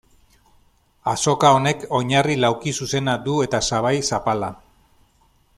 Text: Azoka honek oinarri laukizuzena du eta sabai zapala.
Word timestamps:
Azoka 1.11 1.51
honek 1.57 1.85
oinarri 1.99 2.39
laukizuzena 2.45 3.17
du 3.29 3.39
eta 3.49 3.63
sabai 3.71 3.95
zapala. 4.15 4.55